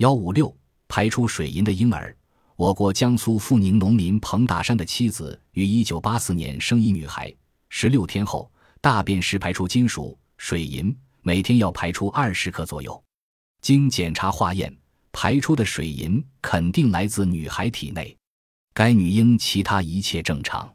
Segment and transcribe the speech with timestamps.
[0.00, 0.54] 幺五六
[0.88, 2.16] 排出水银的婴儿。
[2.56, 7.34] 我国江苏阜宁农民彭大山的妻子于一九八四年生一女孩
[7.68, 8.50] 十六天后
[8.80, 13.02] 大便时排出金属水银每天要排出二十克左右。
[13.60, 14.74] 经检查化验
[15.12, 18.16] 排出的水银肯定来自女孩体内
[18.72, 20.74] 该女婴其他一切正常。